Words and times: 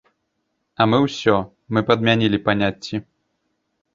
А 0.81 0.85
мы 0.93 0.97
ўсё, 1.07 1.35
мы 1.77 1.83
падмянілі 1.89 2.39
паняцці. 2.47 2.95